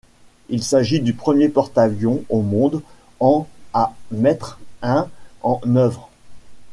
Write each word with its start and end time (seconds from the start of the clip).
Il 0.49 0.63
s'agit 0.63 0.99
du 0.99 1.13
premier 1.13 1.47
porte-avions 1.47 2.23
au 2.29 2.41
monde 2.41 2.81
en 3.19 3.47
à 3.71 3.93
mettre 4.09 4.59
un 4.81 5.07
en 5.43 5.61
œuvre. 5.75 6.09